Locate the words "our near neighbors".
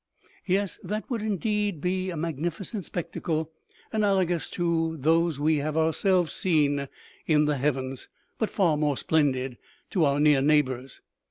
10.05-11.01